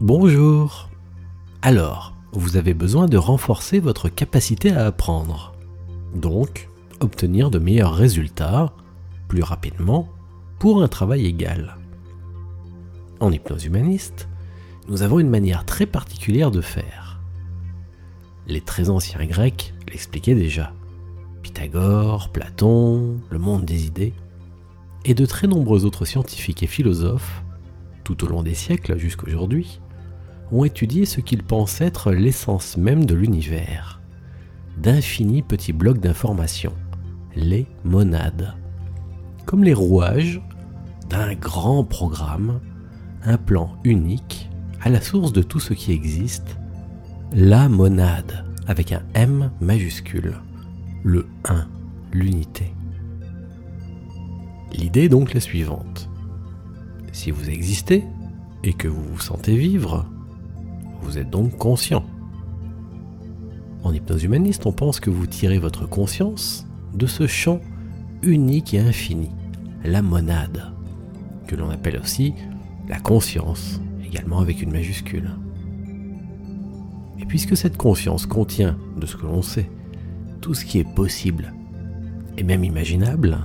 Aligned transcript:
Bonjour. 0.00 0.88
Alors, 1.60 2.14
vous 2.30 2.56
avez 2.56 2.72
besoin 2.72 3.06
de 3.06 3.16
renforcer 3.16 3.80
votre 3.80 4.08
capacité 4.08 4.70
à 4.70 4.86
apprendre. 4.86 5.56
Donc, 6.14 6.68
obtenir 7.00 7.50
de 7.50 7.58
meilleurs 7.58 7.94
résultats, 7.94 8.72
plus 9.26 9.42
rapidement, 9.42 10.08
pour 10.60 10.84
un 10.84 10.86
travail 10.86 11.26
égal. 11.26 11.78
En 13.18 13.32
hypnose 13.32 13.64
humaniste, 13.64 14.28
nous 14.86 15.02
avons 15.02 15.18
une 15.18 15.30
manière 15.30 15.64
très 15.64 15.84
particulière 15.84 16.52
de 16.52 16.60
faire. 16.60 17.20
Les 18.46 18.60
très 18.60 18.90
anciens 18.90 19.26
Grecs 19.26 19.74
l'expliquaient 19.88 20.36
déjà. 20.36 20.72
Pythagore, 21.42 22.28
Platon, 22.28 23.16
le 23.30 23.38
monde 23.40 23.64
des 23.64 23.86
idées, 23.86 24.14
et 25.04 25.14
de 25.14 25.26
très 25.26 25.48
nombreux 25.48 25.84
autres 25.84 26.04
scientifiques 26.04 26.62
et 26.62 26.68
philosophes, 26.68 27.42
tout 28.04 28.22
au 28.22 28.28
long 28.28 28.44
des 28.44 28.54
siècles 28.54 28.96
jusqu'aujourd'hui, 28.96 29.80
ont 30.52 30.64
étudié 30.64 31.04
ce 31.04 31.20
qu'ils 31.20 31.42
pensent 31.42 31.80
être 31.80 32.12
l'essence 32.12 32.76
même 32.76 33.04
de 33.04 33.14
l'univers, 33.14 34.00
d'infinis 34.76 35.42
petits 35.42 35.72
blocs 35.72 36.00
d'informations, 36.00 36.74
les 37.34 37.66
monades, 37.84 38.54
comme 39.44 39.64
les 39.64 39.74
rouages 39.74 40.40
d'un 41.08 41.34
grand 41.34 41.84
programme, 41.84 42.60
un 43.24 43.36
plan 43.36 43.76
unique 43.84 44.48
à 44.80 44.88
la 44.88 45.00
source 45.00 45.32
de 45.32 45.42
tout 45.42 45.60
ce 45.60 45.74
qui 45.74 45.92
existe, 45.92 46.58
la 47.32 47.68
monade, 47.68 48.44
avec 48.66 48.92
un 48.92 49.02
M 49.14 49.50
majuscule, 49.60 50.36
le 51.02 51.26
1, 51.48 51.66
l'unité. 52.12 52.74
L'idée 54.72 55.04
est 55.04 55.08
donc 55.08 55.34
la 55.34 55.40
suivante. 55.40 56.10
Si 57.12 57.30
vous 57.30 57.48
existez 57.48 58.04
et 58.62 58.74
que 58.74 58.88
vous 58.88 59.02
vous 59.02 59.20
sentez 59.20 59.56
vivre, 59.56 60.06
vous 61.00 61.18
êtes 61.18 61.30
donc 61.30 61.56
conscient. 61.56 62.04
En 63.82 63.92
hypnose 63.92 64.24
humaniste, 64.24 64.66
on 64.66 64.72
pense 64.72 65.00
que 65.00 65.10
vous 65.10 65.26
tirez 65.26 65.58
votre 65.58 65.88
conscience 65.88 66.66
de 66.94 67.06
ce 67.06 67.26
champ 67.26 67.60
unique 68.22 68.74
et 68.74 68.80
infini, 68.80 69.30
la 69.84 70.02
monade, 70.02 70.72
que 71.46 71.56
l'on 71.56 71.70
appelle 71.70 71.98
aussi 71.98 72.34
la 72.88 72.98
conscience, 72.98 73.80
également 74.04 74.40
avec 74.40 74.62
une 74.62 74.72
majuscule. 74.72 75.30
Et 77.18 77.24
puisque 77.26 77.56
cette 77.56 77.76
conscience 77.76 78.26
contient, 78.26 78.76
de 78.96 79.06
ce 79.06 79.16
que 79.16 79.26
l'on 79.26 79.42
sait, 79.42 79.70
tout 80.40 80.54
ce 80.54 80.64
qui 80.64 80.78
est 80.78 80.94
possible 80.94 81.52
et 82.36 82.42
même 82.42 82.64
imaginable, 82.64 83.38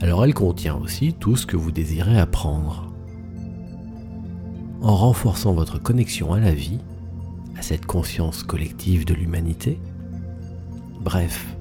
alors 0.00 0.24
elle 0.24 0.34
contient 0.34 0.76
aussi 0.76 1.14
tout 1.14 1.36
ce 1.36 1.46
que 1.46 1.56
vous 1.56 1.72
désirez 1.72 2.18
apprendre. 2.18 2.93
En 4.84 4.96
renforçant 4.96 5.54
votre 5.54 5.78
connexion 5.78 6.34
à 6.34 6.40
la 6.40 6.52
vie, 6.52 6.78
à 7.56 7.62
cette 7.62 7.86
conscience 7.86 8.42
collective 8.42 9.06
de 9.06 9.14
l'humanité, 9.14 9.80
bref, 11.00 11.56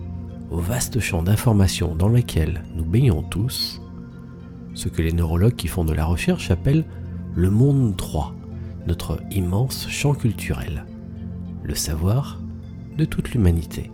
au 0.52 0.58
vaste 0.58 1.00
champ 1.00 1.24
d'informations 1.24 1.96
dans 1.96 2.10
lequel 2.10 2.66
nous 2.76 2.84
baignons 2.84 3.24
tous, 3.24 3.82
ce 4.74 4.90
que 4.90 5.02
les 5.02 5.14
neurologues 5.14 5.56
qui 5.56 5.70
font 5.70 5.86
de 5.86 5.94
la 5.94 6.04
recherche 6.04 6.52
appellent 6.52 6.84
le 7.34 7.50
monde 7.50 7.96
3, 7.96 8.36
notre 8.88 9.22
immense 9.32 9.88
champ 9.88 10.14
culturel, 10.14 10.86
le 11.64 11.76
savoir 11.76 12.42
de 12.98 13.06
toute 13.06 13.32
l'humanité. 13.32 13.90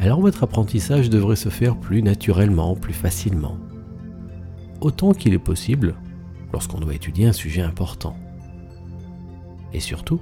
Alors 0.00 0.20
votre 0.20 0.42
apprentissage 0.42 1.08
devrait 1.08 1.34
se 1.34 1.48
faire 1.48 1.78
plus 1.78 2.02
naturellement, 2.02 2.76
plus 2.76 2.92
facilement. 2.92 3.56
Autant 4.82 5.14
qu'il 5.14 5.32
est 5.32 5.38
possible 5.38 5.94
lorsqu'on 6.52 6.80
doit 6.80 6.94
étudier 6.94 7.26
un 7.26 7.32
sujet 7.32 7.62
important. 7.62 8.16
Et 9.72 9.80
surtout, 9.80 10.20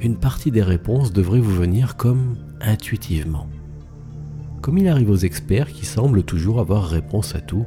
une 0.00 0.16
partie 0.16 0.50
des 0.50 0.62
réponses 0.62 1.12
devrait 1.12 1.40
vous 1.40 1.54
venir 1.54 1.96
comme 1.96 2.36
intuitivement. 2.60 3.48
Comme 4.60 4.78
il 4.78 4.88
arrive 4.88 5.10
aux 5.10 5.16
experts 5.16 5.72
qui 5.72 5.86
semblent 5.86 6.22
toujours 6.22 6.60
avoir 6.60 6.84
réponse 6.84 7.34
à 7.34 7.40
tout, 7.40 7.66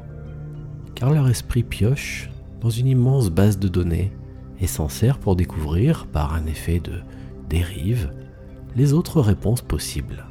car 0.96 1.12
leur 1.12 1.28
esprit 1.28 1.64
pioche 1.64 2.30
dans 2.62 2.70
une 2.70 2.88
immense 2.88 3.30
base 3.30 3.58
de 3.58 3.68
données 3.68 4.12
et 4.60 4.68
s'en 4.68 4.90
sert 4.90 5.18
pour 5.18 5.36
découvrir, 5.36 6.06
par 6.08 6.34
un 6.34 6.46
effet 6.46 6.80
de 6.80 7.00
dérive, 7.50 8.12
les 8.76 8.94
autres 8.94 9.22
réponses 9.22 9.62
possibles. 9.62 10.26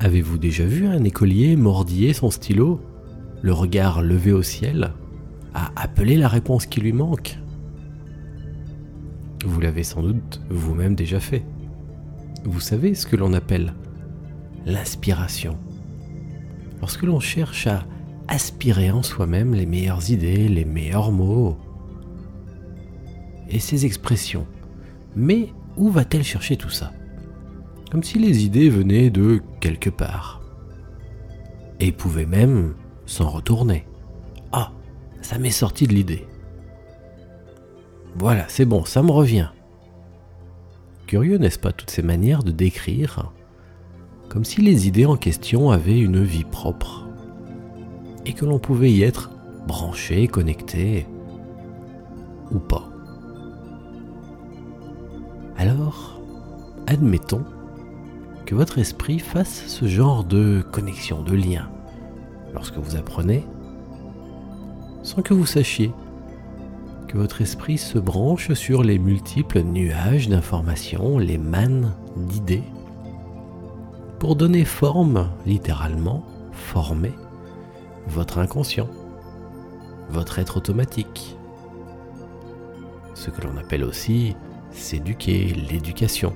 Avez-vous 0.00 0.38
déjà 0.38 0.64
vu 0.64 0.86
un 0.86 1.04
écolier 1.04 1.56
mordiller 1.56 2.12
son 2.12 2.30
stylo, 2.30 2.80
le 3.42 3.52
regard 3.52 4.02
levé 4.02 4.32
au 4.32 4.42
ciel, 4.42 4.92
à 5.52 5.70
appeler 5.76 6.16
la 6.16 6.28
réponse 6.28 6.64
qui 6.64 6.80
lui 6.80 6.92
manque 6.92 7.38
Vous 9.44 9.60
l'avez 9.60 9.82
sans 9.82 10.02
doute 10.02 10.40
vous-même 10.48 10.94
déjà 10.94 11.20
fait. 11.20 11.44
Vous 12.44 12.60
savez 12.60 12.94
ce 12.94 13.06
que 13.06 13.16
l'on 13.16 13.34
appelle 13.34 13.74
l'inspiration. 14.64 15.58
Lorsque 16.80 17.02
l'on 17.02 17.20
cherche 17.20 17.66
à 17.66 17.84
aspirer 18.28 18.90
en 18.90 19.02
soi-même 19.02 19.54
les 19.54 19.66
meilleures 19.66 20.10
idées, 20.10 20.48
les 20.48 20.64
meilleurs 20.64 21.12
mots 21.12 21.58
et 23.50 23.58
ces 23.58 23.84
expressions. 23.84 24.46
Mais 25.14 25.52
où 25.76 25.90
va-t-elle 25.90 26.24
chercher 26.24 26.56
tout 26.56 26.70
ça? 26.70 26.92
Comme 27.90 28.02
si 28.02 28.18
les 28.18 28.44
idées 28.44 28.70
venaient 28.70 29.10
de 29.10 29.42
quelque 29.60 29.90
part. 29.90 30.40
Et 31.78 31.92
pouvaient 31.92 32.26
même 32.26 32.74
s'en 33.12 33.28
retourner. 33.28 33.86
Ah, 34.52 34.72
ça 35.20 35.38
m'est 35.38 35.50
sorti 35.50 35.86
de 35.86 35.92
l'idée. 35.92 36.26
Voilà, 38.16 38.44
c'est 38.48 38.64
bon, 38.64 38.84
ça 38.84 39.02
me 39.02 39.10
revient. 39.10 39.48
Curieux, 41.06 41.36
n'est-ce 41.36 41.58
pas, 41.58 41.72
toutes 41.72 41.90
ces 41.90 42.02
manières 42.02 42.42
de 42.42 42.52
décrire, 42.52 43.32
comme 44.28 44.44
si 44.44 44.62
les 44.62 44.88
idées 44.88 45.04
en 45.04 45.16
question 45.16 45.70
avaient 45.70 46.00
une 46.00 46.22
vie 46.22 46.44
propre 46.44 47.06
et 48.24 48.32
que 48.32 48.46
l'on 48.46 48.58
pouvait 48.58 48.92
y 48.92 49.02
être 49.02 49.30
branché, 49.66 50.26
connecté 50.26 51.06
ou 52.50 52.58
pas. 52.58 52.88
Alors, 55.58 56.20
admettons 56.86 57.44
que 58.46 58.54
votre 58.54 58.78
esprit 58.78 59.18
fasse 59.18 59.66
ce 59.66 59.86
genre 59.86 60.24
de 60.24 60.64
connexion, 60.72 61.22
de 61.22 61.34
lien, 61.34 61.68
lorsque 62.52 62.76
vous 62.76 62.96
apprenez, 62.96 63.44
sans 65.02 65.22
que 65.22 65.34
vous 65.34 65.46
sachiez 65.46 65.92
que 67.08 67.18
votre 67.18 67.42
esprit 67.42 67.78
se 67.78 67.98
branche 67.98 68.52
sur 68.54 68.82
les 68.82 68.98
multiples 68.98 69.62
nuages 69.62 70.28
d'informations, 70.28 71.18
les 71.18 71.38
mannes 71.38 71.92
d'idées, 72.16 72.64
pour 74.18 74.36
donner 74.36 74.64
forme, 74.64 75.28
littéralement, 75.44 76.24
former, 76.52 77.12
votre 78.06 78.38
inconscient, 78.38 78.88
votre 80.10 80.38
être 80.38 80.56
automatique. 80.56 81.36
Ce 83.14 83.30
que 83.30 83.42
l'on 83.42 83.56
appelle 83.56 83.84
aussi 83.84 84.36
s'éduquer, 84.70 85.54
l'éducation, 85.70 86.34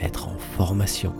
être 0.00 0.28
en 0.28 0.38
formation. 0.38 1.12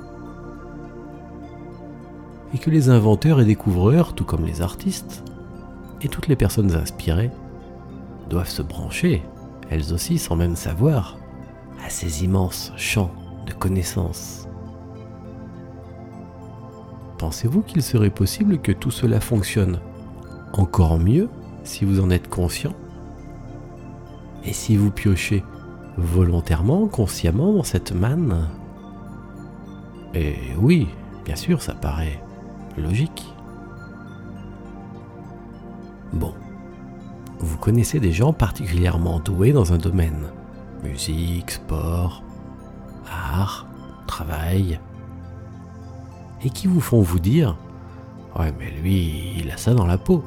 Et 2.55 2.59
que 2.59 2.71
les 2.71 2.89
inventeurs 2.89 3.41
et 3.41 3.45
découvreurs, 3.45 4.15
tout 4.15 4.25
comme 4.25 4.47
les 4.47 4.63
artistes, 4.63 5.25
et 6.01 6.09
toutes 6.09 6.29
les 6.29 6.37
personnes 6.37 6.75
inspirées, 6.75 7.33
doivent 8.31 8.49
se 8.49 8.63
brancher, 8.63 9.25
elles 9.71 9.93
aussi 9.93 10.19
sans 10.19 10.37
même 10.37 10.55
savoir, 10.55 11.19
à 11.85 11.91
ces 11.91 12.25
immenses 12.25 12.73
champs 12.77 13.11
de 13.47 13.53
connaissances. 13.53 14.49
Pensez-vous 17.19 17.63
qu'il 17.63 17.83
serait 17.83 18.11
possible 18.11 18.59
que 18.59 18.73
tout 18.73 18.91
cela 18.91 19.21
fonctionne 19.21 19.81
encore 20.53 20.99
mieux 20.99 21.29
si 21.65 21.85
vous 21.85 22.01
en 22.01 22.11
êtes 22.11 22.29
conscient? 22.29 22.75
Et 24.45 24.53
si 24.53 24.77
vous 24.77 24.91
piochez 24.91 25.43
volontairement, 25.97 26.87
consciemment 26.87 27.53
dans 27.53 27.63
cette 27.63 27.93
manne? 27.93 28.49
Et 30.15 30.37
oui, 30.59 30.87
bien 31.25 31.37
sûr, 31.37 31.61
ça 31.61 31.75
paraît 31.75 32.24
logique. 32.77 33.33
Bon, 36.13 36.35
vous 37.39 37.59
connaissez 37.59 38.01
des 38.01 38.13
gens 38.13 38.33
particulièrement 38.33 39.21
doués 39.21 39.53
dans 39.53 39.73
un 39.73 39.79
domaine. 39.79 40.31
Musique, 40.83 41.51
sport, 41.51 42.23
art, 43.11 43.67
travail, 44.07 44.79
et 46.45 46.51
qui 46.51 46.67
vous 46.67 46.81
font 46.81 47.01
vous 47.01 47.19
dire 47.19 47.57
Ouais, 48.39 48.53
mais 48.59 48.71
lui, 48.83 49.35
il 49.39 49.51
a 49.51 49.57
ça 49.57 49.75
dans 49.75 49.87
la 49.87 49.99
peau. 49.99 50.25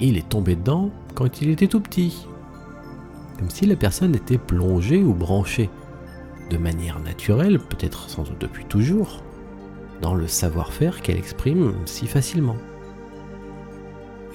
Il 0.00 0.16
est 0.16 0.28
tombé 0.28 0.56
dedans 0.56 0.90
quand 1.14 1.42
il 1.42 1.50
était 1.50 1.68
tout 1.68 1.80
petit. 1.80 2.26
Comme 3.38 3.50
si 3.50 3.66
la 3.66 3.76
personne 3.76 4.14
était 4.14 4.38
plongée 4.38 5.02
ou 5.02 5.12
branchée, 5.12 5.70
de 6.50 6.56
manière 6.56 7.00
naturelle, 7.00 7.58
peut-être 7.58 8.08
sans 8.08 8.22
doute 8.22 8.40
depuis 8.40 8.64
toujours, 8.64 9.22
dans 10.02 10.14
le 10.14 10.26
savoir-faire 10.26 11.00
qu'elle 11.00 11.16
exprime 11.16 11.74
si 11.86 12.06
facilement. 12.06 12.56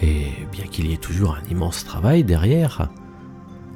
Et 0.02 0.31
bien 0.52 0.66
qu'il 0.66 0.88
y 0.88 0.94
ait 0.94 0.98
toujours 0.98 1.36
un 1.36 1.50
immense 1.52 1.84
travail 1.84 2.24
derrière, 2.24 2.90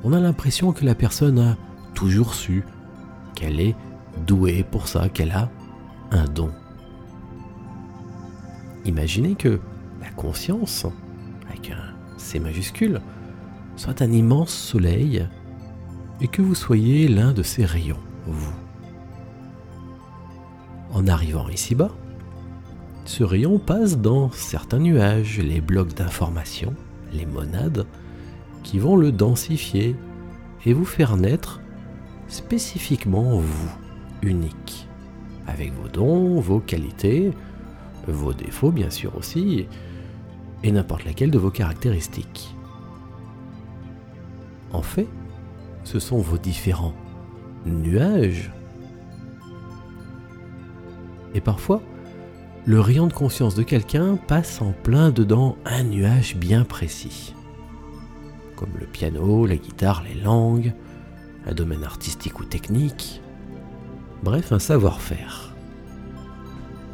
on 0.04 0.14
a 0.14 0.20
l'impression 0.20 0.72
que 0.72 0.86
la 0.86 0.96
personne 0.96 1.38
a 1.38 1.58
toujours 1.94 2.34
su, 2.34 2.64
qu'elle 3.36 3.60
est 3.60 3.76
douée 4.26 4.64
pour 4.64 4.88
ça, 4.88 5.10
qu'elle 5.10 5.32
a 5.32 5.52
un 6.12 6.26
don. 6.26 6.52
Imaginez 8.86 9.36
que 9.36 9.60
la 10.00 10.10
conscience, 10.10 10.88
avec 11.50 11.72
un 11.72 11.94
C 12.18 12.40
majuscule, 12.40 13.02
soit 13.76 14.02
un 14.02 14.12
immense 14.12 14.54
soleil 14.54 15.28
et 16.22 16.28
que 16.28 16.42
vous 16.42 16.56
soyez 16.56 17.08
l'un 17.08 17.34
de 17.34 17.44
ses 17.44 17.66
rayons, 17.66 18.00
vous. 18.28 18.71
En 20.94 21.08
arrivant 21.08 21.48
ici-bas, 21.50 21.92
ce 23.06 23.24
rayon 23.24 23.60
passe 23.60 23.98
dans 23.98 24.30
certains 24.32 24.80
nuages, 24.80 25.40
les 25.40 25.62
blocs 25.62 25.94
d'information, 25.94 26.74
les 27.14 27.26
monades, 27.26 27.86
qui 28.64 28.78
vont 28.78 28.96
le 28.96 29.12
densifier 29.12 29.96
et 30.66 30.74
vous 30.74 30.86
faire 30.86 31.18
naître 31.18 31.60
spécifiquement 32.28 33.38
vous, 33.38 33.70
unique, 34.22 34.88
avec 35.48 35.74
vos 35.74 35.88
dons, 35.88 36.40
vos 36.40 36.60
qualités, 36.60 37.32
vos 38.08 38.34
défauts 38.34 38.72
bien 38.72 38.90
sûr 38.90 39.16
aussi, 39.18 39.68
et 40.64 40.72
n'importe 40.72 41.06
laquelle 41.06 41.32
de 41.32 41.40
vos 41.40 41.52
caractéristiques. 41.52 42.56
En 44.74 44.82
fait, 44.82 45.08
ce 45.84 46.00
sont 46.00 46.20
vos 46.20 46.38
différents 46.38 46.94
nuages. 47.66 48.52
Et 51.34 51.42
parfois, 51.42 51.82
le 52.66 52.80
rayon 52.80 53.08
de 53.08 53.14
conscience 53.14 53.56
de 53.56 53.64
quelqu'un 53.64 54.18
passe 54.18 54.62
en 54.62 54.72
plein 54.72 55.12
dedans 55.12 55.58
un 55.66 55.84
nuage 55.84 56.36
bien 56.36 56.64
précis 56.64 57.34
comme 58.62 58.78
le 58.80 58.86
piano, 58.86 59.48
la 59.48 59.56
guitare, 59.56 60.04
les 60.08 60.22
langues, 60.22 60.72
un 61.48 61.54
domaine 61.56 61.84
artistique 61.84 62.40
ou 62.40 62.46
technique, 62.46 63.20
bref 64.22 64.52
un 64.52 64.60
savoir-faire. 64.60 65.56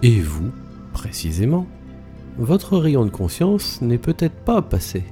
Et 0.01 0.22
vous, 0.22 0.51
précisément, 0.94 1.68
votre 2.38 2.78
rayon 2.78 3.04
de 3.04 3.10
conscience 3.10 3.81
n'est 3.81 3.98
peut-être 3.98 4.45
pas 4.45 4.62
passé 4.62 5.04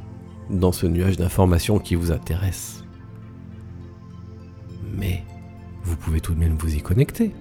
dans 0.50 0.72
ce 0.72 0.86
nuage 0.86 1.18
d'informations 1.18 1.78
qui 1.78 1.96
vous 1.96 2.14
intéresse. 2.14 2.86
Mais 4.98 5.26
vous 5.84 5.98
pouvez 5.98 6.22
tout 6.22 6.36
de 6.36 6.40
même 6.40 6.56
vous 6.56 6.74
y 6.74 6.82
connecter. 6.82 7.36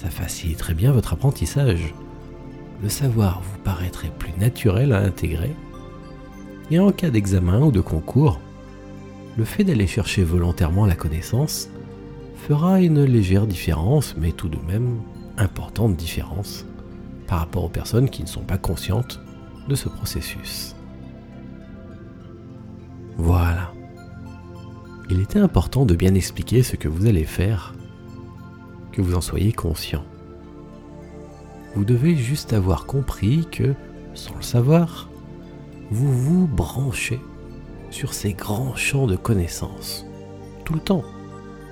Ça 0.00 0.08
faciliterait 0.08 0.72
bien 0.72 0.92
votre 0.92 1.12
apprentissage. 1.12 1.92
Le 2.82 2.88
savoir 2.88 3.42
vous 3.42 3.58
paraîtrait 3.58 4.10
plus 4.18 4.32
naturel 4.38 4.94
à 4.94 5.00
intégrer 5.00 5.54
et 6.70 6.78
en 6.78 6.90
cas 6.90 7.10
d'examen 7.10 7.60
ou 7.60 7.70
de 7.70 7.82
concours, 7.82 8.40
le 9.36 9.44
fait 9.44 9.62
d'aller 9.62 9.86
chercher 9.86 10.22
volontairement 10.22 10.86
la 10.86 10.94
connaissance 10.94 11.68
fera 12.48 12.80
une 12.80 13.04
légère 13.04 13.46
différence, 13.46 14.14
mais 14.16 14.32
tout 14.32 14.48
de 14.48 14.58
même 14.66 15.00
importante 15.36 15.96
différence, 15.96 16.64
par 17.26 17.40
rapport 17.40 17.64
aux 17.64 17.68
personnes 17.68 18.08
qui 18.08 18.22
ne 18.22 18.28
sont 18.28 18.40
pas 18.40 18.56
conscientes 18.56 19.20
de 19.68 19.74
ce 19.74 19.90
processus. 19.90 20.74
Voilà. 23.18 23.74
Il 25.10 25.20
était 25.20 25.40
important 25.40 25.84
de 25.84 25.94
bien 25.94 26.14
expliquer 26.14 26.62
ce 26.62 26.76
que 26.76 26.88
vous 26.88 27.04
allez 27.04 27.24
faire, 27.24 27.74
que 28.92 29.02
vous 29.02 29.14
en 29.14 29.20
soyez 29.20 29.52
conscient. 29.52 30.04
Vous 31.74 31.84
devez 31.84 32.16
juste 32.16 32.52
avoir 32.52 32.86
compris 32.86 33.46
que, 33.50 33.74
sans 34.14 34.34
le 34.34 34.42
savoir, 34.42 35.08
vous 35.90 36.12
vous 36.12 36.46
branchez 36.46 37.20
sur 37.90 38.14
ces 38.14 38.32
grands 38.32 38.74
champs 38.74 39.06
de 39.06 39.16
connaissances, 39.16 40.06
tout 40.64 40.74
le 40.74 40.80
temps, 40.80 41.04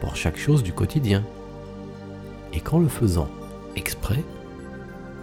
pour 0.01 0.17
chaque 0.17 0.39
chose 0.39 0.63
du 0.63 0.73
quotidien. 0.73 1.25
Et 2.53 2.61
qu'en 2.61 2.79
le 2.79 2.89
faisant 2.89 3.29
exprès, 3.77 4.23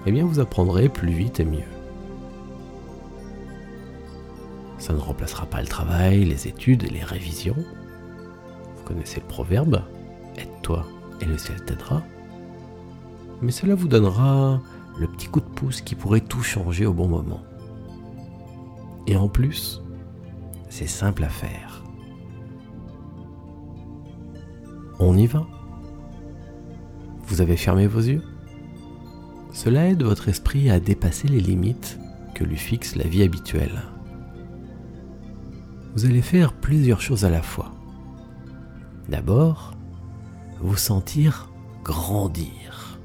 eh 0.06 0.12
bien 0.12 0.26
vous 0.26 0.40
apprendrez 0.40 0.90
plus 0.90 1.12
vite 1.12 1.40
et 1.40 1.46
mieux. 1.46 1.64
Ça 4.78 4.94
ne 4.94 5.00
remplacera 5.00 5.46
pas 5.46 5.62
le 5.62 5.68
travail, 5.68 6.26
les 6.26 6.48
études 6.48 6.92
les 6.92 7.04
révisions. 7.04 7.56
Vous 7.58 8.84
connaissez 8.84 9.20
le 9.20 9.26
proverbe 9.26 9.82
Aide-toi 10.38 10.86
et 11.22 11.26
le 11.26 11.38
ciel 11.38 11.64
t'aidera. 11.64 12.04
Mais 13.42 13.52
cela 13.52 13.76
vous 13.76 13.88
donnera 13.88 14.62
le 14.98 15.08
petit 15.08 15.28
coup 15.28 15.42
de 15.42 15.46
pouce 15.46 15.82
qui 15.82 15.96
pourrait 15.96 16.22
tout 16.22 16.42
changer 16.42 16.86
au 16.86 16.94
bon 16.94 17.08
moment. 17.08 17.42
Et 19.08 19.18
en 19.18 19.28
plus, 19.28 19.82
c'est 20.70 20.88
simple 20.88 21.24
à 21.24 21.30
faire. 21.30 21.84
On 25.00 25.18
y 25.18 25.28
va 25.28 25.46
Vous 27.28 27.42
avez 27.42 27.58
fermé 27.58 27.88
vos 27.88 28.00
yeux 28.00 28.24
Cela 29.52 29.88
aide 29.90 30.04
votre 30.04 30.30
esprit 30.30 30.70
à 30.70 30.80
dépasser 30.80 31.28
les 31.28 31.42
limites 31.42 32.00
que 32.34 32.44
lui 32.44 32.58
fixe 32.58 32.96
la 32.96 33.06
vie 33.06 33.24
habituelle. 33.24 33.84
Vous 35.96 36.06
allez 36.06 36.22
faire 36.22 36.54
plusieurs 36.54 37.02
choses 37.02 37.26
à 37.26 37.30
la 37.30 37.42
fois. 37.42 37.74
D'abord, 39.08 39.75
vous 40.66 40.78
sentir 40.78 41.50
grandir. 41.84 43.00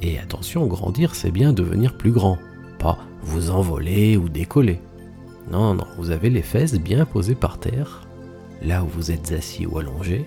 Et 0.00 0.18
attention, 0.18 0.66
grandir, 0.66 1.14
c'est 1.14 1.30
bien 1.30 1.52
devenir 1.52 1.96
plus 1.96 2.12
grand, 2.12 2.38
pas 2.78 2.98
vous 3.22 3.50
envoler 3.50 4.16
ou 4.16 4.28
décoller. 4.28 4.80
Non, 5.50 5.74
non, 5.74 5.86
vous 5.96 6.10
avez 6.10 6.30
les 6.30 6.42
fesses 6.42 6.74
bien 6.74 7.04
posées 7.04 7.34
par 7.34 7.58
terre, 7.58 8.08
là 8.62 8.82
où 8.82 8.88
vous 8.88 9.10
êtes 9.10 9.32
assis 9.32 9.66
ou 9.66 9.78
allongé, 9.78 10.26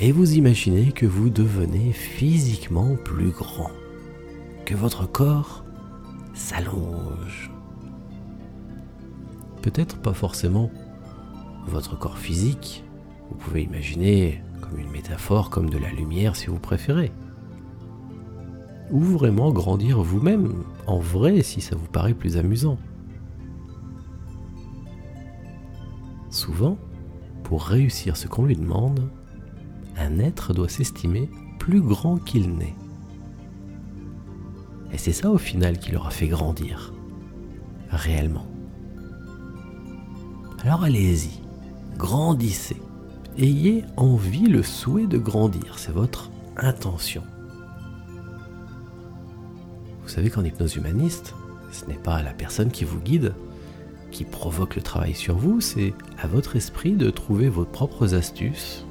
et 0.00 0.12
vous 0.12 0.34
imaginez 0.34 0.92
que 0.92 1.06
vous 1.06 1.30
devenez 1.30 1.92
physiquement 1.92 2.96
plus 3.04 3.30
grand, 3.30 3.70
que 4.64 4.74
votre 4.74 5.10
corps 5.10 5.64
s'allonge. 6.34 7.50
Peut-être 9.62 9.98
pas 9.98 10.14
forcément 10.14 10.70
votre 11.66 11.98
corps 11.98 12.18
physique, 12.18 12.83
vous 13.30 13.36
pouvez 13.36 13.62
imaginer 13.62 14.42
comme 14.60 14.78
une 14.78 14.90
métaphore 14.90 15.50
comme 15.50 15.70
de 15.70 15.78
la 15.78 15.90
lumière 15.90 16.36
si 16.36 16.46
vous 16.46 16.58
préférez 16.58 17.12
ou 18.90 19.00
vraiment 19.00 19.50
grandir 19.50 20.02
vous-même, 20.02 20.64
en 20.86 20.98
vrai 20.98 21.42
si 21.42 21.60
ça 21.60 21.76
vous 21.76 21.86
paraît 21.86 22.14
plus 22.14 22.36
amusant. 22.36 22.78
Souvent, 26.30 26.78
pour 27.42 27.62
réussir 27.64 28.16
ce 28.16 28.28
qu'on 28.28 28.44
lui 28.44 28.56
demande, 28.56 29.08
un 29.96 30.18
être 30.18 30.52
doit 30.52 30.68
s'estimer 30.68 31.30
plus 31.58 31.80
grand 31.80 32.18
qu'il 32.18 32.54
n'est. 32.54 32.74
Et 34.92 34.98
c'est 34.98 35.12
ça 35.12 35.30
au 35.30 35.38
final 35.38 35.78
qui 35.78 35.92
leur 35.92 36.06
a 36.06 36.10
fait 36.10 36.28
grandir, 36.28 36.92
réellement. 37.90 38.46
Alors 40.62 40.84
allez-y, 40.84 41.40
grandissez, 41.96 42.80
ayez 43.38 43.84
envie, 43.96 44.46
le 44.46 44.62
souhait 44.62 45.06
de 45.06 45.18
grandir, 45.18 45.78
c'est 45.78 45.92
votre 45.92 46.30
intention. 46.56 47.22
Vous 50.02 50.08
savez 50.08 50.30
qu'en 50.30 50.44
hypnose 50.44 50.76
humaniste, 50.76 51.34
ce 51.72 51.86
n'est 51.86 51.94
pas 51.94 52.22
la 52.22 52.32
personne 52.32 52.70
qui 52.70 52.84
vous 52.84 53.00
guide 53.00 53.34
qui 54.14 54.24
provoque 54.24 54.76
le 54.76 54.82
travail 54.82 55.12
sur 55.12 55.36
vous, 55.36 55.60
c'est 55.60 55.92
à 56.22 56.28
votre 56.28 56.54
esprit 56.54 56.92
de 56.92 57.10
trouver 57.10 57.48
vos 57.48 57.64
propres 57.64 58.14
astuces 58.14 58.86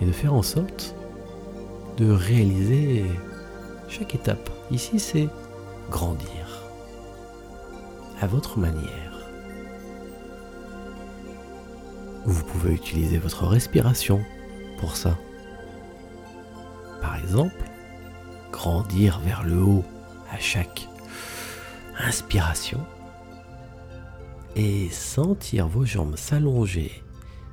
et 0.00 0.06
de 0.06 0.12
faire 0.12 0.32
en 0.32 0.42
sorte 0.42 0.94
de 1.98 2.10
réaliser 2.10 3.04
chaque 3.88 4.14
étape. 4.14 4.48
Ici, 4.70 4.98
c'est 4.98 5.28
grandir 5.90 6.62
à 8.22 8.26
votre 8.26 8.58
manière. 8.58 9.11
Vous 12.24 12.44
pouvez 12.44 12.74
utiliser 12.74 13.18
votre 13.18 13.46
respiration 13.46 14.20
pour 14.78 14.96
ça. 14.96 15.18
Par 17.00 17.16
exemple, 17.16 17.64
grandir 18.52 19.18
vers 19.20 19.42
le 19.42 19.60
haut 19.60 19.84
à 20.30 20.38
chaque 20.38 20.88
inspiration 21.98 22.80
et 24.54 24.88
sentir 24.90 25.66
vos 25.66 25.84
jambes 25.84 26.16
s'allonger 26.16 26.92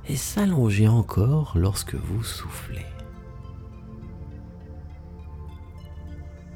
et 0.07 0.15
s'allonger 0.15 0.87
encore 0.87 1.53
lorsque 1.55 1.95
vous 1.95 2.23
soufflez. 2.23 2.85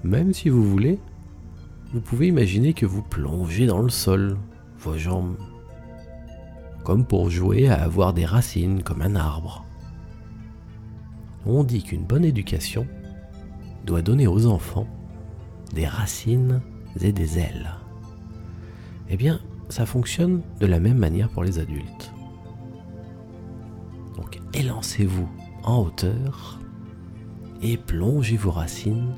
Même 0.03 0.33
si 0.33 0.49
vous 0.49 0.63
voulez, 0.63 0.99
vous 1.93 2.01
pouvez 2.01 2.27
imaginer 2.27 2.73
que 2.73 2.85
vous 2.85 3.01
plongez 3.01 3.65
dans 3.65 3.81
le 3.81 3.89
sol, 3.89 4.37
vos 4.79 4.97
jambes, 4.97 5.37
comme 6.83 7.05
pour 7.05 7.29
jouer 7.29 7.69
à 7.69 7.81
avoir 7.81 8.13
des 8.13 8.25
racines 8.25 8.83
comme 8.83 9.01
un 9.01 9.15
arbre. 9.15 9.65
On 11.45 11.63
dit 11.63 11.83
qu'une 11.83 12.05
bonne 12.05 12.25
éducation 12.25 12.87
doit 13.85 14.01
donner 14.01 14.27
aux 14.27 14.45
enfants 14.45 14.87
des 15.73 15.87
racines 15.87 16.61
et 17.01 17.11
des 17.11 17.39
ailes. 17.39 17.75
Eh 19.09 19.17
bien, 19.17 19.39
ça 19.69 19.85
fonctionne 19.85 20.41
de 20.59 20.65
la 20.65 20.79
même 20.79 20.97
manière 20.97 21.29
pour 21.29 21.43
les 21.43 21.59
adultes. 21.59 22.13
Donc 24.15 24.39
élancez-vous 24.53 25.27
en 25.63 25.81
hauteur 25.81 26.59
et 27.61 27.77
plongez 27.77 28.37
vos 28.37 28.51
racines 28.51 29.15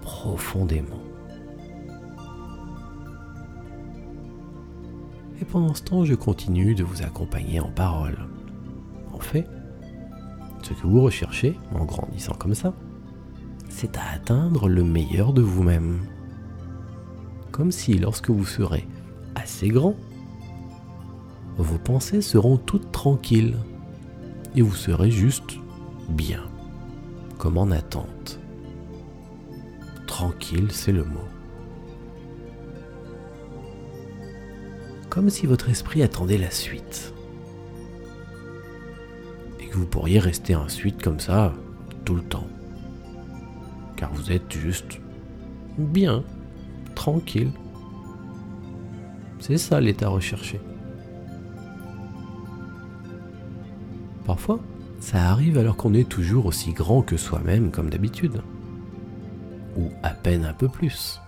profondément. 0.00 1.05
Et 5.40 5.44
pendant 5.44 5.74
ce 5.74 5.82
temps, 5.82 6.04
je 6.04 6.14
continue 6.14 6.74
de 6.74 6.84
vous 6.84 7.02
accompagner 7.02 7.60
en 7.60 7.70
parole. 7.70 8.18
En 9.12 9.20
fait, 9.20 9.46
ce 10.62 10.72
que 10.72 10.86
vous 10.86 11.02
recherchez, 11.02 11.58
en 11.74 11.84
grandissant 11.84 12.34
comme 12.34 12.54
ça, 12.54 12.74
c'est 13.68 13.96
à 13.98 14.02
atteindre 14.14 14.68
le 14.68 14.82
meilleur 14.82 15.32
de 15.32 15.42
vous-même. 15.42 16.00
Comme 17.52 17.70
si 17.70 17.98
lorsque 17.98 18.30
vous 18.30 18.46
serez 18.46 18.86
assez 19.34 19.68
grand, 19.68 19.94
vos 21.58 21.78
pensées 21.78 22.20
seront 22.20 22.56
toutes 22.56 22.90
tranquilles 22.92 23.56
et 24.54 24.62
vous 24.62 24.74
serez 24.74 25.10
juste 25.10 25.58
bien, 26.08 26.42
comme 27.38 27.58
en 27.58 27.70
attente. 27.70 28.40
Tranquille, 30.06 30.68
c'est 30.70 30.92
le 30.92 31.04
mot. 31.04 31.35
Comme 35.16 35.30
si 35.30 35.46
votre 35.46 35.70
esprit 35.70 36.02
attendait 36.02 36.36
la 36.36 36.50
suite. 36.50 37.14
Et 39.58 39.66
que 39.66 39.74
vous 39.78 39.86
pourriez 39.86 40.18
rester 40.18 40.54
ensuite 40.54 41.02
comme 41.02 41.20
ça 41.20 41.54
tout 42.04 42.16
le 42.16 42.22
temps. 42.22 42.46
Car 43.96 44.12
vous 44.12 44.30
êtes 44.30 44.52
juste 44.52 45.00
bien, 45.78 46.22
tranquille. 46.94 47.50
C'est 49.40 49.56
ça 49.56 49.80
l'état 49.80 50.10
recherché. 50.10 50.60
Parfois, 54.26 54.60
ça 55.00 55.30
arrive 55.30 55.56
alors 55.56 55.78
qu'on 55.78 55.94
est 55.94 56.06
toujours 56.06 56.44
aussi 56.44 56.74
grand 56.74 57.00
que 57.00 57.16
soi-même 57.16 57.70
comme 57.70 57.88
d'habitude. 57.88 58.42
Ou 59.78 59.88
à 60.02 60.10
peine 60.10 60.44
un 60.44 60.52
peu 60.52 60.68
plus. 60.68 61.22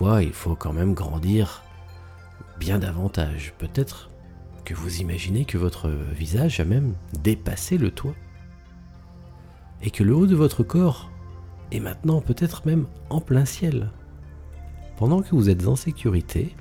Il 0.00 0.32
faut 0.32 0.54
quand 0.54 0.74
même 0.74 0.92
grandir 0.92 1.62
bien 2.58 2.78
davantage. 2.78 3.54
Peut-être 3.58 4.10
que 4.64 4.74
vous 4.74 5.00
imaginez 5.00 5.44
que 5.46 5.56
votre 5.56 5.88
visage 5.88 6.60
a 6.60 6.64
même 6.64 6.94
dépassé 7.22 7.78
le 7.78 7.90
toit. 7.90 8.14
Et 9.82 9.90
que 9.90 10.02
le 10.02 10.14
haut 10.14 10.26
de 10.26 10.36
votre 10.36 10.62
corps 10.62 11.10
est 11.72 11.80
maintenant 11.80 12.20
peut-être 12.20 12.66
même 12.66 12.86
en 13.08 13.20
plein 13.20 13.46
ciel. 13.46 13.90
Pendant 14.98 15.22
que 15.22 15.34
vous 15.34 15.48
êtes 15.48 15.66
en 15.66 15.76
sécurité, 15.76 16.54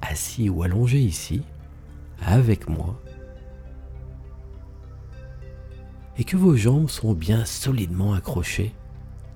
assis 0.00 0.48
ou 0.48 0.62
allongé 0.62 0.98
ici, 0.98 1.42
avec 2.20 2.68
moi, 2.68 3.00
et 6.16 6.24
que 6.24 6.36
vos 6.36 6.56
jambes 6.56 6.90
sont 6.90 7.12
bien 7.14 7.44
solidement 7.44 8.14
accrochées, 8.14 8.72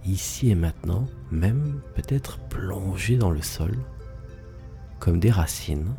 ici 0.07 0.51
et 0.51 0.55
maintenant, 0.55 1.07
même 1.31 1.81
peut-être 1.95 2.39
plongées 2.49 3.17
dans 3.17 3.31
le 3.31 3.43
sol, 3.43 3.77
comme 4.99 5.21
des 5.21 5.31
racines, 5.31 5.95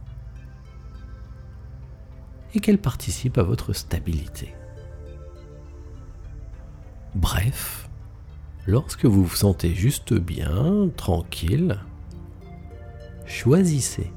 et 2.53 2.59
qu'elles 2.59 2.79
participent 2.79 3.37
à 3.37 3.43
votre 3.43 3.73
stabilité. 3.73 4.55
Bref, 7.15 7.89
lorsque 8.65 9.05
vous 9.05 9.23
vous 9.23 9.35
sentez 9.35 9.73
juste 9.73 10.13
bien, 10.13 10.89
tranquille, 10.95 11.79
choisissez 13.25 14.11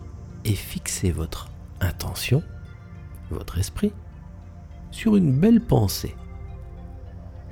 et 0.45 0.55
fixez 0.55 1.11
votre 1.11 1.51
intention, 1.81 2.43
votre 3.31 3.59
esprit, 3.59 3.93
sur 4.91 5.17
une 5.17 5.33
belle 5.33 5.61
pensée 5.61 6.15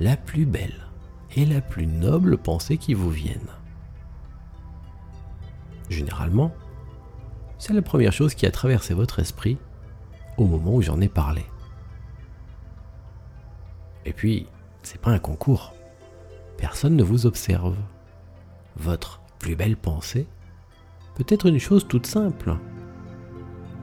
la 0.00 0.16
plus 0.16 0.46
belle 0.46 0.87
et 1.36 1.44
la 1.44 1.60
plus 1.60 1.86
noble 1.86 2.38
pensée 2.38 2.78
qui 2.78 2.94
vous 2.94 3.10
vienne. 3.10 3.48
Généralement, 5.90 6.52
c'est 7.58 7.72
la 7.72 7.82
première 7.82 8.12
chose 8.12 8.34
qui 8.34 8.46
a 8.46 8.50
traversé 8.50 8.94
votre 8.94 9.18
esprit 9.18 9.58
au 10.36 10.44
moment 10.44 10.74
où 10.74 10.82
j'en 10.82 11.00
ai 11.00 11.08
parlé. 11.08 11.44
Et 14.04 14.12
puis, 14.12 14.46
c'est 14.82 15.00
pas 15.00 15.10
un 15.10 15.18
concours. 15.18 15.74
Personne 16.56 16.96
ne 16.96 17.02
vous 17.02 17.26
observe. 17.26 17.76
Votre 18.76 19.20
plus 19.38 19.56
belle 19.56 19.76
pensée 19.76 20.26
peut 21.14 21.26
être 21.28 21.46
une 21.46 21.58
chose 21.58 21.86
toute 21.88 22.06
simple, 22.06 22.56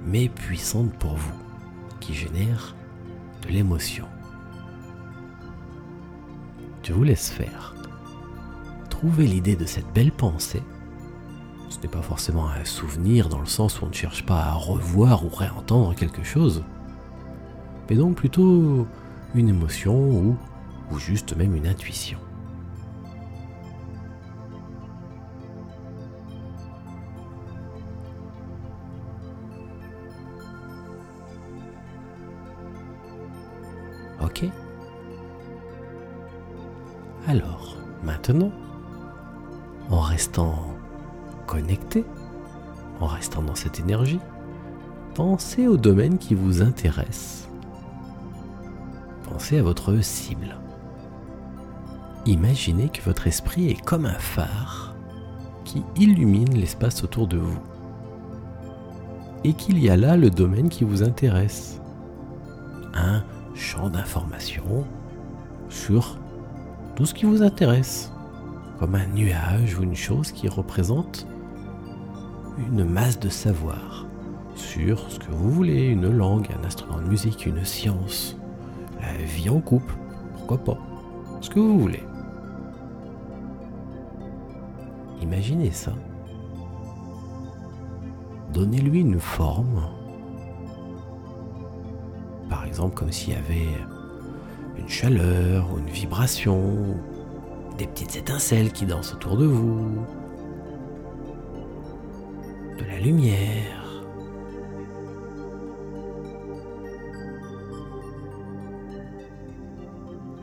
mais 0.06 0.30
puissante 0.30 0.94
pour 0.98 1.16
vous, 1.16 1.36
qui 2.00 2.14
génère 2.14 2.75
de 3.44 3.50
l'émotion. 3.50 4.08
Je 6.86 6.94
vous 6.94 7.04
laisse 7.04 7.32
faire. 7.32 7.74
Trouvez 8.92 9.25
l'idée 9.25 9.56
de 9.56 9.65
cette 9.65 9.92
belle 9.94 10.12
pensée. 10.12 10.62
Ce 11.70 11.80
n'est 11.80 11.88
pas 11.88 12.04
forcément 12.04 12.48
un 12.48 12.63
souvenir 12.63 13.27
dans 13.27 13.39
le 13.39 13.48
sens 13.48 13.82
où 13.82 13.86
on 13.86 13.88
ne 13.89 13.94
cherche 13.94 14.24
pas 14.24 14.44
à 14.44 14.54
revoir 14.54 15.25
ou 15.25 15.30
réentendre 15.30 15.96
quelque 15.96 16.24
chose, 16.24 16.63
mais 17.89 17.96
donc 17.96 18.15
plutôt 18.15 18.88
une 19.34 19.50
émotion 19.50 20.38
ou 20.92 21.00
juste 21.00 21.36
même 21.36 21.56
une 21.56 21.65
intuition. 21.65 22.20
Alors, 37.27 37.77
maintenant, 38.03 38.51
en 39.89 40.00
restant 40.00 40.67
connecté, 41.48 42.05
en 43.00 43.08
restant 43.08 43.41
dans 43.41 43.55
cette 43.55 43.79
énergie, 43.79 44.20
pensez 45.15 45.67
au 45.67 45.77
domaine 45.77 46.17
qui 46.17 46.36
vous 46.36 46.62
intéresse. 46.62 47.50
Pensez 49.24 49.58
à 49.58 49.63
votre 49.63 50.00
cible. 50.01 50.58
Imaginez 52.25 52.89
que 52.89 53.01
votre 53.01 53.27
esprit 53.27 53.70
est 53.70 53.82
comme 53.84 54.05
un 54.05 54.20
phare 54.20 54.96
qui 55.63 55.84
illumine 55.96 56.53
l'espace 56.55 57.03
autour 57.03 57.27
de 57.27 57.38
vous. 57.38 57.60
Et 59.44 59.53
qu'il 59.53 59.79
y 59.79 59.89
a 59.89 59.98
là 59.98 60.15
le 60.15 60.29
domaine 60.29 60.70
qui 60.70 60.84
vous 60.84 61.03
intéresse. 61.03 61.82
Un 62.94 63.24
champ 63.53 63.89
d'information 63.89 64.86
sur 65.70 66.17
tout 66.96 67.06
ce 67.06 67.14
qui 67.14 67.25
vous 67.25 67.44
intéresse, 67.44 68.12
comme 68.80 68.96
un 68.96 69.08
nuage 69.08 69.78
ou 69.78 69.84
une 69.84 69.96
chose 69.96 70.32
qui 70.32 70.48
représente 70.48 71.28
une 72.58 72.86
masse 72.86 73.20
de 73.20 73.30
savoir 73.30 74.08
sur 74.56 75.12
ce 75.12 75.20
que 75.20 75.32
vous 75.32 75.50
voulez, 75.50 75.88
une 75.88 76.10
langue, 76.10 76.48
un 76.58 76.66
instrument 76.66 77.00
de 77.00 77.08
musique, 77.08 77.46
une 77.46 77.66
science, 77.66 78.38
la 79.02 79.14
vie 79.25 79.50
en 79.50 79.60
couple, 79.60 79.94
pourquoi 80.36 80.58
pas, 80.58 80.78
ce 81.42 81.50
que 81.50 81.60
vous 81.60 81.80
voulez. 81.80 82.04
Imaginez 85.22 85.72
ça. 85.72 85.92
Donnez-lui 88.54 89.02
une 89.02 89.20
forme. 89.20 89.84
Par 92.50 92.64
exemple, 92.66 92.96
comme 92.96 93.12
s'il 93.12 93.34
y 93.34 93.36
avait 93.36 93.68
une 94.86 94.92
chaleur 94.92 95.74
ou 95.74 95.80
une 95.80 95.89
vibration, 95.89 96.96
des 97.77 97.88
petites 97.88 98.18
étincelles 98.18 98.72
qui 98.72 98.86
dansent 98.86 99.13
autour 99.13 99.36
de 99.36 99.46
vous, 99.46 99.89
de 102.77 102.86
la 102.86 103.00
lumière. 103.00 104.04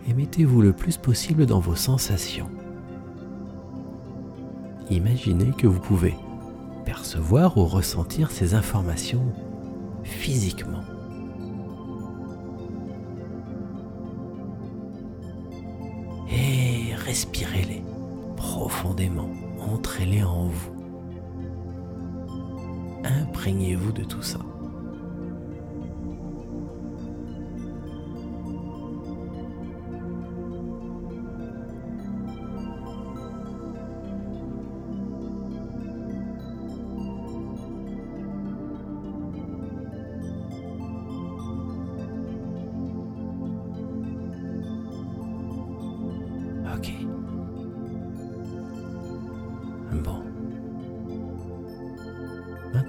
Et 0.09 0.15
mettez-vous 0.15 0.61
le 0.61 0.73
plus 0.73 0.97
possible 0.97 1.47
dans 1.47 1.61
vos 1.61 1.77
sensations. 1.77 2.51
Imaginez 4.91 5.53
que 5.57 5.69
vous 5.69 5.81
pouvez 5.81 6.17
percevoir 6.85 7.57
ou 7.57 7.65
ressentir 7.65 8.33
ces 8.33 8.55
informations 8.55 9.25
physiquement. 10.03 10.83
Respirez-les 17.13 17.83
profondément, 18.39 19.29
entrez-les 19.61 20.23
en 20.23 20.47
vous. 20.47 20.73
Imprégnez-vous 23.05 23.93
de 23.93 24.03
tout 24.03 24.23
ça. 24.23 24.39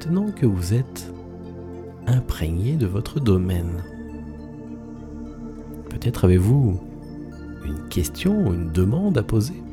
Maintenant 0.05 0.31
que 0.31 0.45
vous 0.45 0.74
êtes 0.74 1.13
imprégné 2.07 2.75
de 2.75 2.86
votre 2.86 3.22
domaine, 3.22 3.81
peut-être 5.89 6.25
avez-vous 6.25 6.77
une 7.63 7.88
question 7.88 8.51
une 8.51 8.69
demande 8.69 9.17
à 9.17 9.24
poser? 9.24 9.63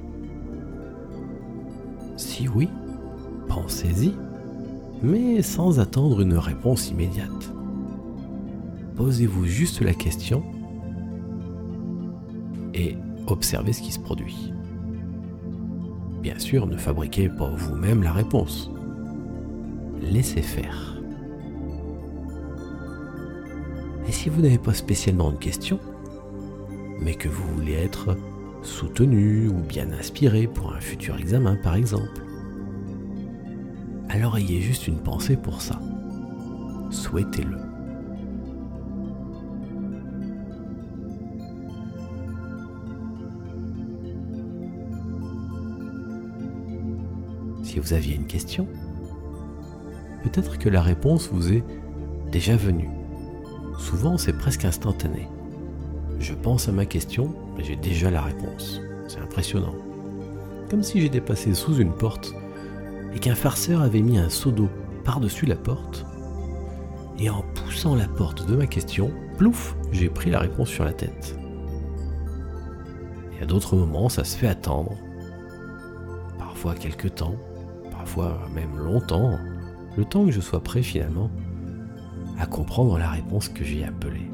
Si 2.16 2.46
oui, 2.46 2.68
pensez-y, 3.48 4.14
mais 5.02 5.42
sans 5.42 5.80
attendre 5.80 6.20
une 6.20 6.34
réponse 6.34 6.90
immédiate. 6.90 7.52
Posez-vous 8.94 9.46
juste 9.46 9.80
la 9.80 9.94
question 9.94 10.44
et 12.72 12.96
observez 13.26 13.72
ce 13.72 13.82
qui 13.82 13.90
se 13.90 13.98
produit. 13.98 14.52
Bien 16.22 16.38
sûr, 16.38 16.68
ne 16.68 16.76
fabriquez 16.76 17.28
pas 17.28 17.50
vous-même 17.50 18.04
la 18.04 18.12
réponse. 18.12 18.70
Laissez 20.00 20.42
faire. 20.42 20.96
Et 24.08 24.12
si 24.12 24.28
vous 24.28 24.42
n'avez 24.42 24.58
pas 24.58 24.74
spécialement 24.74 25.30
de 25.30 25.36
question, 25.36 25.78
mais 27.00 27.14
que 27.14 27.28
vous 27.28 27.46
voulez 27.54 27.74
être 27.74 28.16
soutenu 28.62 29.48
ou 29.48 29.60
bien 29.60 29.90
inspiré 29.92 30.46
pour 30.46 30.74
un 30.74 30.80
futur 30.80 31.16
examen 31.16 31.56
par 31.56 31.74
exemple, 31.76 32.22
alors 34.08 34.36
ayez 34.36 34.60
juste 34.60 34.88
une 34.88 34.98
pensée 34.98 35.36
pour 35.36 35.62
ça. 35.62 35.80
Souhaitez-le. 36.90 37.56
Si 47.62 47.78
vous 47.78 47.92
aviez 47.92 48.16
une 48.16 48.26
question, 48.26 48.66
peut-être 50.22 50.58
que 50.58 50.68
la 50.68 50.82
réponse 50.82 51.28
vous 51.32 51.52
est 51.52 51.64
déjà 52.30 52.56
venue. 52.56 52.90
Souvent, 53.78 54.18
c'est 54.18 54.36
presque 54.36 54.64
instantané. 54.64 55.28
Je 56.18 56.34
pense 56.34 56.68
à 56.68 56.72
ma 56.72 56.84
question, 56.84 57.34
mais 57.56 57.64
j'ai 57.64 57.76
déjà 57.76 58.10
la 58.10 58.22
réponse. 58.22 58.80
C'est 59.08 59.20
impressionnant. 59.20 59.74
Comme 60.68 60.82
si 60.82 61.00
j'étais 61.00 61.20
passé 61.20 61.54
sous 61.54 61.76
une 61.76 61.92
porte 61.92 62.34
et 63.14 63.18
qu'un 63.18 63.34
farceur 63.34 63.80
avait 63.80 64.02
mis 64.02 64.18
un 64.18 64.28
seau 64.28 64.50
d'eau 64.50 64.68
par-dessus 65.04 65.46
la 65.46 65.56
porte. 65.56 66.04
Et 67.18 67.28
en 67.28 67.42
poussant 67.54 67.96
la 67.96 68.06
porte 68.06 68.46
de 68.46 68.54
ma 68.54 68.66
question, 68.66 69.10
plouf, 69.38 69.76
j'ai 69.92 70.08
pris 70.08 70.30
la 70.30 70.38
réponse 70.38 70.68
sur 70.68 70.84
la 70.84 70.92
tête. 70.92 71.36
Et 73.38 73.42
à 73.42 73.46
d'autres 73.46 73.76
moments, 73.76 74.08
ça 74.08 74.24
se 74.24 74.36
fait 74.36 74.46
attendre. 74.46 74.96
Parfois 76.38 76.74
quelques 76.74 77.14
temps, 77.14 77.36
parfois 77.90 78.38
même 78.54 78.76
longtemps, 78.76 79.38
le 79.96 80.04
temps 80.04 80.24
que 80.24 80.30
je 80.30 80.40
sois 80.40 80.62
prêt 80.62 80.82
finalement 80.82 81.30
à 82.38 82.46
comprendre 82.46 82.98
la 82.98 83.10
réponse 83.10 83.48
que 83.48 83.64
j'ai 83.64 83.84
appelée. 83.84 84.30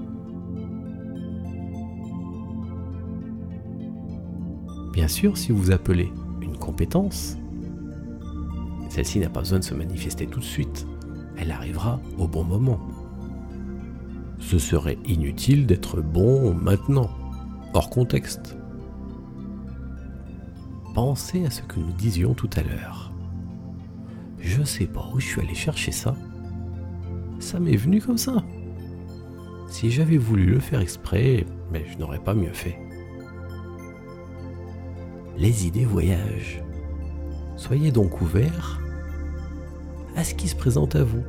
Bien 4.92 5.08
sûr, 5.08 5.36
si 5.36 5.52
vous 5.52 5.72
appelez 5.72 6.10
une 6.40 6.56
compétence, 6.56 7.36
celle-ci 8.88 9.18
n'a 9.18 9.28
pas 9.28 9.40
besoin 9.40 9.58
de 9.58 9.64
se 9.64 9.74
manifester 9.74 10.26
tout 10.26 10.40
de 10.40 10.44
suite. 10.44 10.86
Elle 11.36 11.50
arrivera 11.50 12.00
au 12.16 12.26
bon 12.26 12.44
moment. 12.44 12.80
Ce 14.38 14.58
serait 14.58 14.98
inutile 15.04 15.66
d'être 15.66 16.00
bon 16.00 16.54
maintenant, 16.54 17.10
hors 17.74 17.90
contexte. 17.90 18.56
Pensez 20.94 21.44
à 21.44 21.50
ce 21.50 21.60
que 21.60 21.78
nous 21.78 21.92
disions 21.92 22.32
tout 22.32 22.48
à 22.56 22.62
l'heure. 22.62 23.05
Je 24.46 24.62
sais 24.62 24.86
pas 24.86 25.10
où 25.12 25.18
je 25.18 25.26
suis 25.26 25.40
allé 25.40 25.54
chercher 25.54 25.90
ça. 25.90 26.14
Ça 27.40 27.58
m'est 27.58 27.76
venu 27.76 28.00
comme 28.00 28.16
ça. 28.16 28.44
Si 29.68 29.90
j'avais 29.90 30.18
voulu 30.18 30.46
le 30.46 30.60
faire 30.60 30.80
exprès, 30.80 31.44
mais 31.72 31.84
je 31.90 31.98
n'aurais 31.98 32.20
pas 32.20 32.32
mieux 32.32 32.52
fait. 32.52 32.78
Les 35.36 35.66
idées 35.66 35.84
voyagent. 35.84 36.62
Soyez 37.56 37.90
donc 37.90 38.20
ouverts 38.20 38.80
à 40.14 40.22
ce 40.22 40.34
qui 40.36 40.46
se 40.46 40.54
présente 40.54 40.94
à 40.94 41.02
vous, 41.02 41.24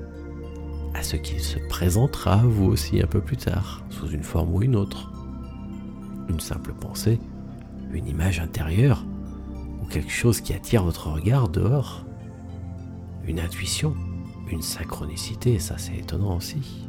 à 0.94 1.02
ce 1.02 1.16
qui 1.16 1.40
se 1.40 1.58
présentera 1.70 2.34
à 2.34 2.46
vous 2.46 2.66
aussi 2.66 3.02
un 3.02 3.08
peu 3.08 3.20
plus 3.20 3.38
tard, 3.38 3.84
sous 3.90 4.10
une 4.10 4.24
forme 4.24 4.54
ou 4.54 4.62
une 4.62 4.76
autre. 4.76 5.12
Une 6.30 6.40
simple 6.40 6.72
pensée, 6.72 7.20
une 7.92 8.08
image 8.08 8.40
intérieure, 8.40 9.04
ou 9.82 9.88
quelque 9.88 10.12
chose 10.12 10.40
qui 10.40 10.54
attire 10.54 10.84
votre 10.84 11.10
regard 11.10 11.50
dehors 11.50 12.07
une 13.28 13.40
intuition, 13.40 13.94
une 14.50 14.62
synchronicité, 14.62 15.60
ça 15.60 15.78
c'est 15.78 15.98
étonnant 15.98 16.38
aussi. 16.38 16.88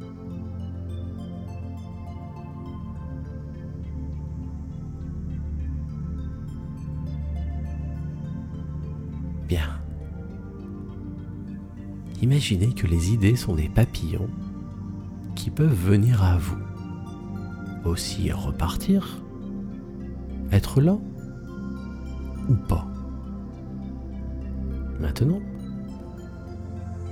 Bien. 9.48 9.80
Imaginez 12.22 12.72
que 12.72 12.86
les 12.86 13.12
idées 13.12 13.36
sont 13.36 13.54
des 13.54 13.68
papillons 13.68 14.28
qui 15.34 15.50
peuvent 15.50 15.72
venir 15.72 16.22
à 16.22 16.36
vous. 16.36 16.58
Aussi 17.84 18.30
repartir, 18.30 19.22
être 20.52 20.80
là 20.80 20.98
ou 22.48 22.54
pas. 22.54 22.86
Maintenant, 25.00 25.40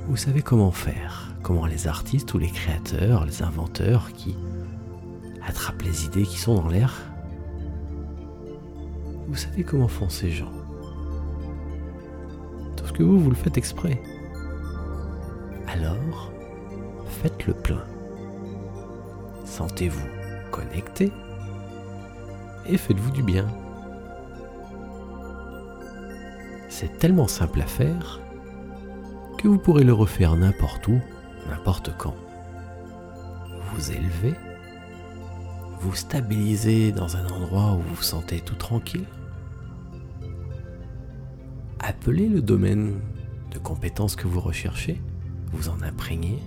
vous 0.08 0.16
savez 0.16 0.42
comment 0.42 0.70
faire, 0.70 1.34
comment 1.42 1.66
les 1.66 1.88
artistes 1.88 2.32
ou 2.34 2.38
les 2.38 2.50
créateurs, 2.50 3.24
les 3.24 3.42
inventeurs 3.42 4.12
qui 4.12 4.36
attrapent 5.46 5.82
les 5.82 6.04
idées 6.06 6.24
qui 6.24 6.38
sont 6.38 6.54
dans 6.54 6.68
l'air, 6.68 7.02
vous 9.28 9.36
savez 9.36 9.64
comment 9.64 9.88
font 9.88 10.08
ces 10.08 10.30
gens. 10.30 10.52
Ce 12.86 12.92
que 12.92 13.02
vous, 13.02 13.18
vous 13.18 13.30
le 13.30 13.36
faites 13.36 13.58
exprès. 13.58 14.00
Alors, 15.66 16.32
faites 17.08 17.46
le 17.46 17.52
plein. 17.52 17.84
Sentez-vous 19.44 20.06
connecté 20.50 21.12
et 22.64 22.78
faites-vous 22.78 23.10
du 23.10 23.22
bien. 23.22 23.46
C'est 26.68 26.96
tellement 26.98 27.26
simple 27.26 27.60
à 27.60 27.66
faire 27.66 28.20
vous 29.48 29.58
pourrez 29.58 29.84
le 29.84 29.92
refaire 29.92 30.36
n'importe 30.36 30.88
où, 30.88 31.00
n'importe 31.48 31.96
quand. 31.96 32.14
Vous 33.72 33.92
élevez, 33.92 34.34
vous 35.80 35.94
stabilisez 35.94 36.92
dans 36.92 37.16
un 37.16 37.26
endroit 37.28 37.74
où 37.74 37.80
vous 37.80 37.94
vous 37.94 38.02
sentez 38.02 38.40
tout 38.40 38.54
tranquille. 38.54 39.04
Appelez 41.78 42.28
le 42.28 42.42
domaine 42.42 43.00
de 43.52 43.58
compétences 43.58 44.16
que 44.16 44.26
vous 44.26 44.40
recherchez, 44.40 45.00
vous 45.52 45.68
en 45.68 45.80
imprégnez. 45.82 46.38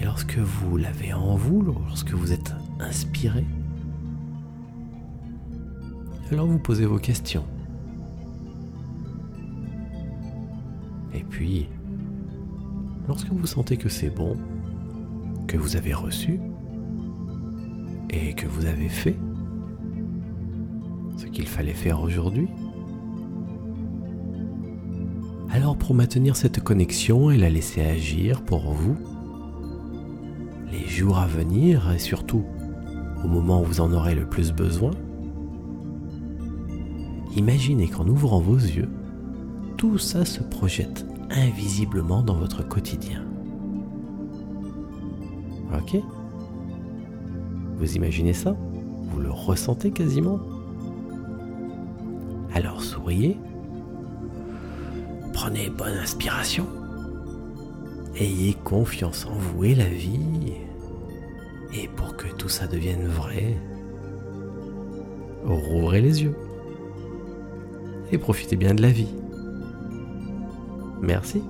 Et 0.00 0.04
lorsque 0.04 0.38
vous 0.38 0.76
l'avez 0.76 1.12
en 1.12 1.36
vous, 1.36 1.62
lorsque 1.62 2.12
vous 2.12 2.32
êtes 2.32 2.52
inspiré, 2.80 3.44
alors 6.30 6.46
vous 6.46 6.58
posez 6.58 6.84
vos 6.84 6.98
questions. 6.98 7.44
Et 11.18 11.24
puis, 11.24 11.68
lorsque 13.08 13.28
vous 13.28 13.46
sentez 13.46 13.76
que 13.76 13.88
c'est 13.88 14.10
bon, 14.10 14.36
que 15.48 15.56
vous 15.56 15.74
avez 15.74 15.92
reçu, 15.92 16.38
et 18.10 18.34
que 18.34 18.46
vous 18.46 18.66
avez 18.66 18.88
fait 18.88 19.16
ce 21.16 21.26
qu'il 21.26 21.48
fallait 21.48 21.74
faire 21.74 22.00
aujourd'hui, 22.00 22.48
alors 25.50 25.76
pour 25.76 25.92
maintenir 25.92 26.36
cette 26.36 26.60
connexion 26.60 27.32
et 27.32 27.36
la 27.36 27.50
laisser 27.50 27.82
agir 27.82 28.42
pour 28.42 28.72
vous, 28.72 28.96
les 30.70 30.86
jours 30.86 31.18
à 31.18 31.26
venir 31.26 31.90
et 31.90 31.98
surtout 31.98 32.44
au 33.24 33.26
moment 33.26 33.62
où 33.62 33.64
vous 33.64 33.80
en 33.80 33.92
aurez 33.92 34.14
le 34.14 34.26
plus 34.28 34.52
besoin, 34.52 34.92
imaginez 37.34 37.88
qu'en 37.88 38.06
ouvrant 38.06 38.38
vos 38.38 38.56
yeux, 38.56 38.88
tout 39.78 39.96
ça 39.96 40.24
se 40.24 40.42
projette 40.42 41.06
invisiblement 41.30 42.22
dans 42.22 42.34
votre 42.34 42.66
quotidien. 42.66 43.24
Ok? 45.72 45.96
Vous 47.76 47.96
imaginez 47.96 48.32
ça? 48.32 48.56
Vous 49.04 49.20
le 49.20 49.30
ressentez 49.30 49.92
quasiment? 49.92 50.40
Alors 52.52 52.82
souriez, 52.82 53.38
prenez 55.32 55.70
bonne 55.70 55.96
inspiration, 56.02 56.66
ayez 58.16 58.54
confiance 58.54 59.26
en 59.26 59.38
vous 59.38 59.64
et 59.64 59.74
la 59.76 59.88
vie, 59.88 60.54
et 61.72 61.86
pour 61.86 62.16
que 62.16 62.26
tout 62.26 62.48
ça 62.48 62.66
devienne 62.66 63.06
vrai, 63.06 63.56
rouvrez 65.44 66.00
les 66.00 66.24
yeux. 66.24 66.34
et 68.12 68.18
profitez 68.18 68.56
bien 68.56 68.74
de 68.74 68.82
la 68.82 68.90
vie. 68.90 69.08
Merci. 71.00 71.42